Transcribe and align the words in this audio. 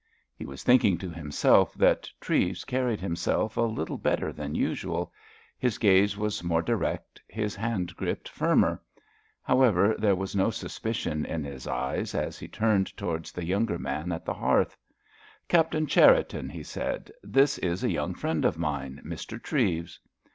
He 0.35 0.47
was 0.47 0.63
thinking 0.63 0.97
to 0.97 1.11
himself 1.11 1.75
that 1.75 2.09
Treves 2.19 2.65
carried 2.65 2.99
himself 2.99 3.55
a 3.55 3.61
little 3.61 3.99
better 3.99 4.33
than 4.33 4.55
usual; 4.55 5.13
his 5.59 5.77
gaze 5.77 6.17
was 6.17 6.43
more 6.43 6.63
direct, 6.63 7.21
his 7.27 7.55
handgrip 7.55 8.27
firmer. 8.27 8.81
However, 9.43 9.93
there 9.99 10.15
was 10.15 10.35
no 10.35 10.49
suspicion 10.49 11.23
in 11.23 11.43
his 11.43 11.67
eyes 11.67 12.15
as 12.15 12.39
he 12.39 12.47
turned 12.47 12.97
towards 12.97 13.31
the 13.31 13.45
younger 13.45 13.77
man 13.77 14.11
at 14.11 14.25
the 14.25 14.33
hearth. 14.33 14.75
"Captain 15.47 15.85
Cherriton," 15.85 16.49
he 16.49 16.63
said, 16.63 17.11
"this 17.21 17.59
is 17.59 17.83
a 17.83 17.91
young 17.91 18.15
friend 18.15 18.43
of 18.43 18.57
mine, 18.57 19.03
Mr. 19.05 19.39
Treves." 19.39 19.99